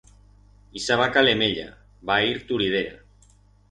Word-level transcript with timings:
Ixa 0.81 0.97
vaca 1.03 1.23
lemeya, 1.27 1.69
va 2.11 2.19
a 2.19 2.29
ir 2.33 2.45
turidera. 2.51 3.03